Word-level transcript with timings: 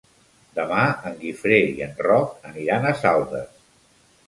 Demà 0.53 0.79
en 1.09 1.19
Guifré 1.19 1.59
i 1.75 1.85
en 1.89 1.95
Roc 2.09 2.33
aniran 2.55 2.87
a 2.87 2.97
Saldes. 3.05 3.49